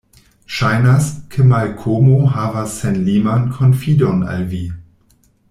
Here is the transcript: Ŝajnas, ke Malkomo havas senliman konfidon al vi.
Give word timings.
Ŝajnas, 0.59 1.09
ke 1.35 1.45
Malkomo 1.51 2.15
havas 2.37 2.73
senliman 2.79 3.45
konfidon 3.59 4.27
al 4.35 4.43
vi. 4.57 4.65